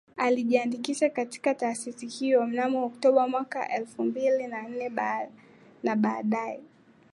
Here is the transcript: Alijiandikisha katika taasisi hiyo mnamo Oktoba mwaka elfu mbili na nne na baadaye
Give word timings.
Alijiandikisha 0.17 1.09
katika 1.09 1.55
taasisi 1.55 2.07
hiyo 2.07 2.47
mnamo 2.47 2.85
Oktoba 2.85 3.27
mwaka 3.27 3.69
elfu 3.69 4.03
mbili 4.03 4.47
na 4.47 4.61
nne 4.61 4.91
na 5.83 5.95
baadaye 5.95 6.59